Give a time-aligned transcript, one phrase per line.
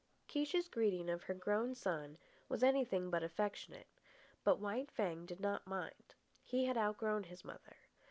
[0.27, 2.17] Kiche's greeting of her grown son
[2.49, 3.85] was anything but affectionate.
[4.43, 6.15] But White Fang did not mind.
[6.43, 7.75] He had outgrown his mother.